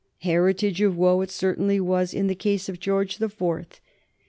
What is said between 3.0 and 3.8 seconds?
the Fourth.